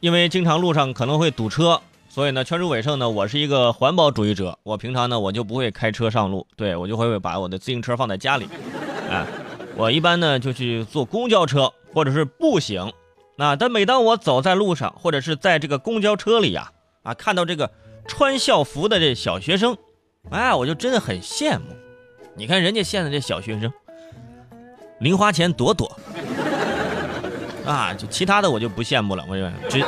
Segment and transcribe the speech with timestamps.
[0.00, 4.56] 因为经常路上可能会堵车，所以呢，圈主伟胜呢，我是一个环保主义者。
[4.62, 8.48] 我平常呢，我就不会开车上路，对我就会把我的自行车放在家里。
[9.10, 9.26] 啊，
[9.76, 12.92] 我一般呢就去坐公交车或者是步行。
[13.36, 16.70] 那但每当我走在路上，或者是在这个公交车里呀，
[17.02, 17.68] 啊，看到这个
[18.06, 19.76] 穿校服的这小学生，
[20.30, 21.64] 哎，我就真的很羡慕。
[22.36, 23.72] 你看人家现在这小学生，
[25.00, 25.98] 零花钱多多。
[27.68, 29.84] 啊，就其他的我就不羡慕了，我就只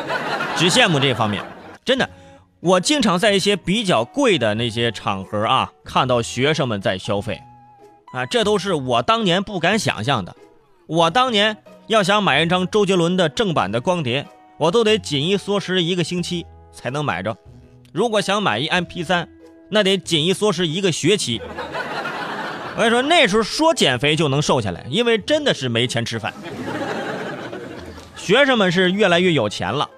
[0.56, 1.42] 只羡慕这方面。
[1.82, 2.08] 真的，
[2.60, 7.40] 我经常在一些比较贵的那些场合啊，看到学生们在消费，
[8.12, 10.36] 啊，这都是我当年不敢想象的。
[10.86, 11.56] 我当年
[11.86, 14.26] 要想买一张周杰伦的正版的光碟，
[14.58, 17.32] 我都得紧衣缩食一个星期才能买着；
[17.92, 19.26] 如果想买一 MP3，
[19.70, 21.40] 那得紧衣缩食一个学期。
[22.76, 26.34] 我跟你说，那时候说减肥就能瘦下来，因为真的是没钱吃饭。
[28.30, 29.90] 学生们是越来越有钱了，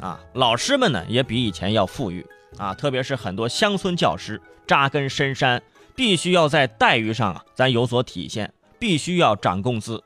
[0.00, 2.26] 啊，老师们呢也比以前要富裕
[2.58, 5.62] 啊，特别是很多乡村教师扎根深山，
[5.96, 10.04] 必须要在待遇上啊咱有所体现，必须要涨工资。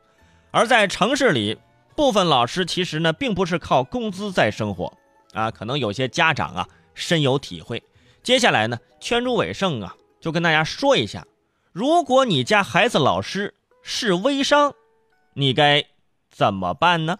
[0.52, 1.58] 而在城市里，
[1.96, 4.96] 部分老师其实呢并不是靠工资在生活
[5.34, 7.82] 啊，可能有些家长啊深有体会。
[8.22, 11.26] 接下来呢，圈主伟盛啊就跟大家说一下，
[11.72, 14.72] 如果你家孩子老师是微商，
[15.34, 15.84] 你该
[16.30, 17.18] 怎么办呢？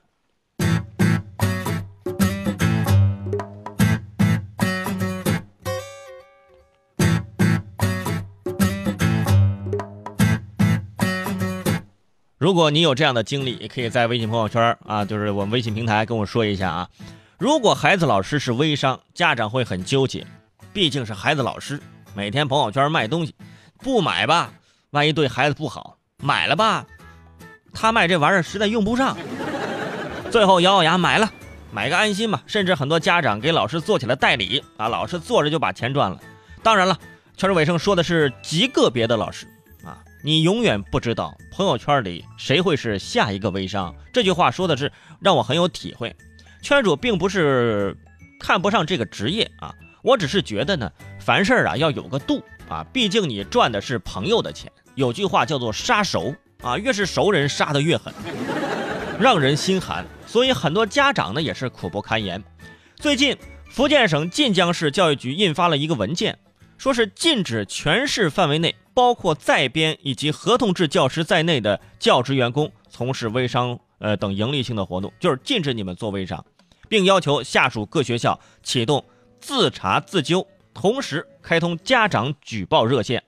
[12.43, 16.89] 如果你有这样的经历，也可以在微信朋友圈啊，就是我们微信平台跟我说一下啊。
[17.39, 20.27] 如果孩子老师是微商，家长会很纠结，
[20.73, 21.81] 毕竟是孩子老师，
[22.15, 23.33] 每天朋友圈卖东西，
[23.79, 24.53] 不买吧，
[24.91, 26.85] 万一对孩子不好；买了吧，
[27.73, 29.17] 他卖这玩意儿实在用不上。
[30.33, 31.33] 最后咬咬牙买了，
[31.71, 32.43] 买个安心嘛。
[32.49, 36.19] 甚至很多家长给老师做起了代理啊，老师坐着就把钱赚了。
[36.61, 36.99] 当然了，
[37.37, 39.47] 全市卫生说的是极个别的老师。
[40.25, 43.93] 你永远不知道朋友圈里谁会是下一个微商。
[44.13, 46.15] 这句话说的是让我很有体会。
[46.63, 47.97] 圈主并不是
[48.39, 54.71] 看不上这个职业啊，我只是觉得呢，凡事啊要有个度啊，毕竟你赚的是朋友的钱。
[54.95, 56.33] 有句话叫做杀熟
[56.63, 58.15] 啊，越是熟人杀得越狠，
[59.19, 60.07] 让人心寒。
[60.27, 62.41] 所以很多家长呢也是苦不堪言。
[62.95, 63.37] 最近
[63.69, 66.39] 福建省晋江市教育局印发了一个文件，
[66.79, 68.77] 说是禁止全市范围内。
[68.95, 76.45] 包括在编以及合同制教师在内的教职员工从事微商呃等盈利性的活动，就是禁止你们做微商，
[76.89, 79.05] 并要求下属各学校启动
[79.41, 83.23] 自查自纠，同时开通家长举报热线。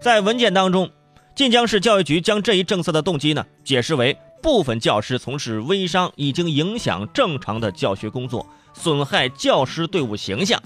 [0.00, 0.90] 在文件当中，
[1.34, 10.62] 晋江市教育局将这一政策的动机呢解释为部分教师从事微商已经影响正常的教学工作，损害教师队伍形象。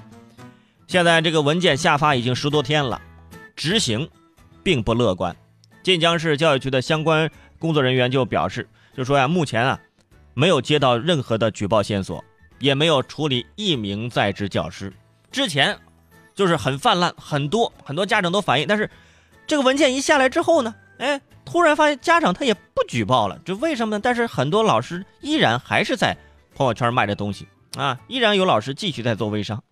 [0.86, 3.00] 现在这个文件下发已经十多天了，
[3.56, 4.08] 执行。
[4.64, 5.36] 并不乐观，
[5.82, 8.66] 晋江市教育局的相关工作人员就表示，
[8.96, 9.78] 就说呀，目前啊，
[10.32, 12.24] 没有接到任何的举报线索，
[12.58, 14.92] 也没有处理一名在职教师。
[15.30, 15.78] 之前
[16.34, 18.90] 就是很泛滥，很多很多家长都反映，但是
[19.46, 24.00] 这个文件一下来之后呢，哎，突然发现家长他也不举报了，这为什么呢？
[24.02, 26.16] 但是很多老师依然还是在
[26.54, 27.46] 朋友圈卖着东西
[27.76, 29.62] 啊，依然有老师继续在做微商。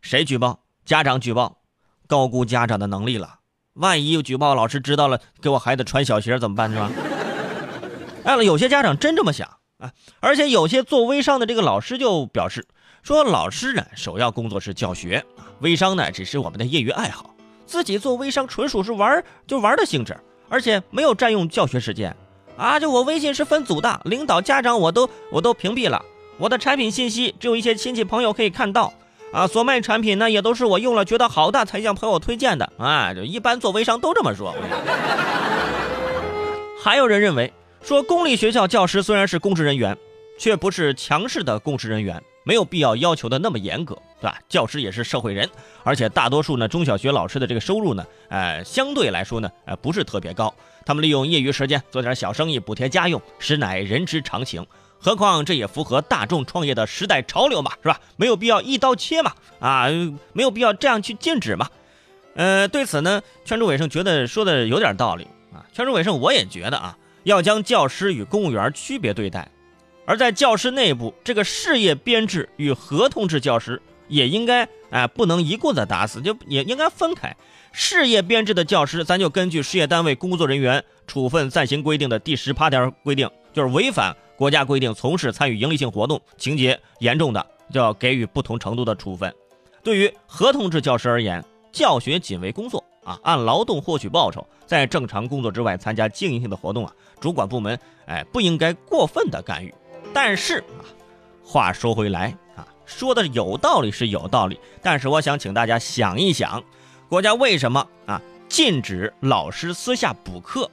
[0.00, 0.60] 谁举报？
[0.86, 1.58] 家长举报，
[2.06, 3.37] 高估家长的能力了。
[3.78, 6.68] 万一有举报，老师知道了，给我孩子穿小鞋怎么办？
[6.68, 6.90] 是吧？
[8.24, 9.92] 哎，有些家长真这么想啊！
[10.18, 12.66] 而且有些做微商的这个老师就表示
[13.04, 17.34] 说，老师呢首要工作是教学啊，微商呢只是我们的业余爱好，
[17.66, 20.18] 自己做微商纯属是玩就玩的性质，
[20.48, 22.14] 而且没有占用教学时间
[22.56, 22.80] 啊！
[22.80, 26.04] 就我微信是分组的，领导、家长我都我都屏蔽了，
[26.36, 28.92] 我的产品信息只有一些亲戚朋友可以看到。
[29.32, 32.72] 啊，所卖产品呢，也都是我用了觉得好的才向朋友推荐的。
[32.78, 34.54] 啊，就一般做微商都这么说。
[36.82, 37.52] 还有人认为
[37.82, 39.96] 说，公立学校教师虽然是公职人员，
[40.38, 44.38] 却不是强势的公职人员，没有必要要求的那么严格，对吧？
[44.48, 45.48] 教师也是社会人，
[45.82, 50.54] 而且大多数呢，中小学老师的这个收入呢，呃，相对来说呢，呃，不是特别高。
[50.86, 54.64] 他们利用业余时间做点小生意补贴家用，实乃人之常情。
[55.00, 58.00] 何况这也符合大众创业的时代潮流嘛，是吧？
[58.16, 59.86] 没有必要一刀切嘛，啊，
[60.32, 61.68] 没有必要这样去禁止嘛。
[62.34, 65.64] 呃，对此呢，圈主伟盛觉得说的有点道理啊。
[65.72, 69.48] 圈主伟盛我也觉得啊，要将教师与公务员区别对待，
[70.04, 77.36] 而在教师内部，这个事业编制与合同制教师也应该哎不能一棍子打死，就也应该分开。
[77.72, 84.16] 事业编制的教师，咱就根据事业单位工作人员处分暂行规定的第十八条规定，就是违反。
[84.38, 89.34] 国家规定从事参与营利性活动情节严重的，就要给予不同程度的处分。
[89.82, 97.76] 对于合同制教师而言，教学仅为工作啊，按劳动获取报酬，在正常工作之外参加经营性的活动啊，主管部门
[98.06, 99.74] 哎不应该过分的干预。
[100.14, 100.86] 但是啊，
[101.44, 106.62] 话说回来啊，说的有道理是有道理，但是我想请大家想一想，
[107.08, 110.70] 国家为什么啊禁止老师私下补课？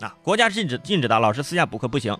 [0.00, 2.16] 啊，国家禁止禁止的老师私下补课不行，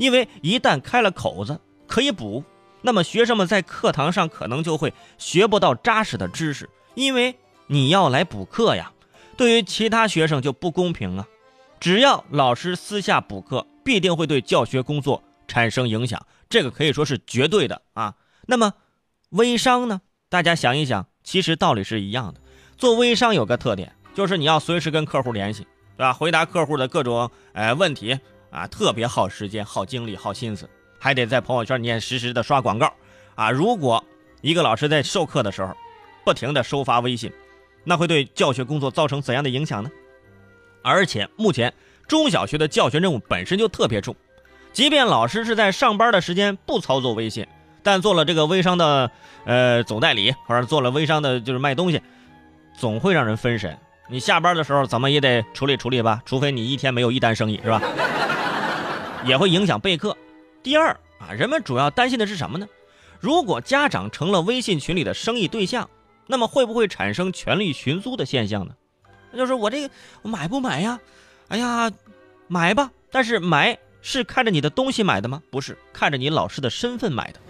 [0.00, 2.42] 因为一旦开了口子可以补，
[2.80, 7.36] 那么学生们在课堂上可能就会学不到扎实的知识，因为
[7.66, 8.92] 你要来补课呀，
[9.36, 11.28] 对于其他学生就不公平啊。
[11.78, 18.14] 只要老师私下补课，必定会对教学工作产生影响，这个可以说是绝对的啊。
[18.46, 18.72] 那么
[19.28, 20.00] 微商呢？
[20.30, 22.40] 大家想一想，其实道理是一样的。
[22.78, 25.66] 做微商有个特点，就是你要随时跟客户联系。
[25.96, 26.14] 对吧？
[26.14, 28.18] 回答客户的各种呃问题
[28.50, 30.68] 啊，特别耗时间、耗精力、耗心思，
[30.98, 32.92] 还得在朋友圈念实时的刷广告
[33.34, 33.50] 啊。
[33.50, 34.04] 如果
[34.42, 35.74] 一个老师在授课的时候
[36.24, 37.32] 不停的收发微信，
[37.84, 39.90] 那会对教学工作造成怎样的影响呢？
[40.82, 41.72] 而且目前
[42.08, 44.16] 中小学的教学任务本身就特别重，
[44.72, 47.46] 即便老师是在上班的时间不操作微信，
[47.82, 49.10] 但做了这个微商的
[49.44, 52.00] 呃总代理，或者做了微商的就是卖东西，
[52.78, 53.78] 总会让人分神。
[54.08, 57.80] 你下班的时候怎么也得处理处理吧，除非你一天没有一单生意，是吧？
[59.24, 60.16] 也会影响备课。
[60.62, 62.68] 第二啊，人们主要担心的是什么呢？
[63.20, 65.88] 如果家长成了微信群里的生意对象，
[66.26, 68.74] 那么会不会产生权力寻租的现象呢？
[69.30, 69.90] 那就是我这个
[70.22, 70.98] 我买不买呀？
[71.48, 71.90] 哎呀，
[72.48, 75.42] 买吧，但是买是看着你的东西买的吗？
[75.50, 77.40] 不是，看着你老师的身份买的。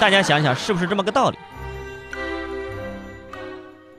[0.00, 1.38] 大家想想是不是这么个道理？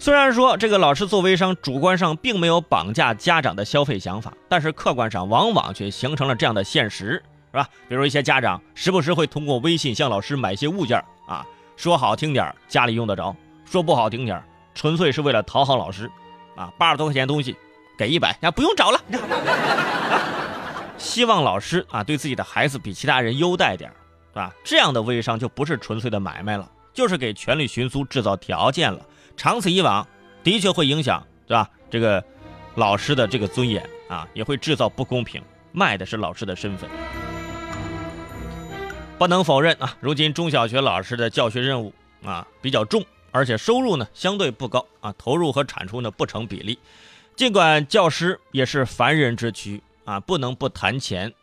[0.01, 7.69] 虽然说这个老师做微商，主观上并没有绑架家长的消费想法，但是客观上往往却形成了这样的现实，是吧？
[7.87, 11.45] 比如一些家长时不时会通过微信向老师买些物件啊，
[11.77, 14.43] 说好听点家里用得着，说不好听点
[14.73, 16.09] 纯粹是为了讨好老师，
[16.55, 17.55] 啊，八十多块钱东西
[17.95, 18.99] 给一百，那不用找了，
[20.97, 23.87] 希望老师啊对自己的孩子比其他人优待点，
[24.31, 24.51] 是吧？
[24.63, 28.99] 这样的微商就不是纯粹的买卖了，就是给权力寻租制造条件了。
[29.41, 30.07] 长此以往，
[30.43, 31.67] 的确会影响，对吧？
[31.89, 32.23] 这个
[32.75, 35.41] 老师的这个尊严啊，也会制造不公平。
[35.71, 36.87] 卖的是老师的身份。
[39.17, 41.91] 不能否认啊，如今中小学老师的教学任务
[42.23, 46.77] 啊比较重，而且收入呢相对不高啊，投入和产出呢不成比例。
[47.35, 51.33] 尽管教师也是凡人之躯啊，不能不谈钱，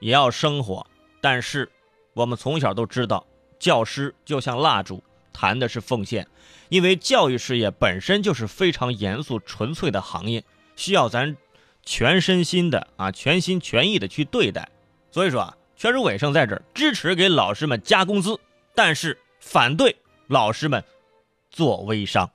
[0.00, 0.86] 也要生活。
[1.22, 1.66] 但是
[2.12, 3.26] 我们从小都知道，
[3.58, 5.02] 教师就像蜡烛。
[5.38, 6.26] 谈的是奉献，
[6.70, 10.42] 因为教育事业本身就是非常严肃、纯粹的行业，
[10.76, 11.36] 需要咱
[11.84, 14.66] 全身心的啊、全心全意的去对待。
[15.10, 18.40] 所以说啊，全儒伟盛在这儿支持给老师们加工资，
[18.74, 19.94] 但是反对
[20.26, 20.82] 老师们
[21.50, 22.30] 做微商。